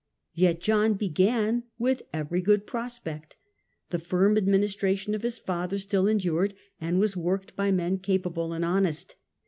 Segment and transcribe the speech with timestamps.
[0.33, 3.37] Yet John began with every good prospect.
[3.91, 7.97] The firm administration of his father still endured, and was worked The peaceful by men
[7.99, 9.13] Capable and honcst.